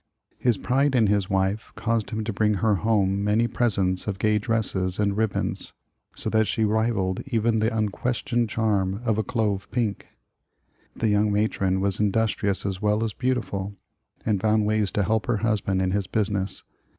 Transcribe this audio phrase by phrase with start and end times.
[0.39, 4.07] His pride in bis young wife caused him to bring her home many pres ents
[4.07, 5.73] of gay dresses and ribbons,
[6.15, 10.07] so that she rivalled even the unquestioned charm of a clove pink.
[10.95, 13.75] The young matron was industrious as well as beautiful,
[14.25, 16.63] and found ways to help her husband in his business.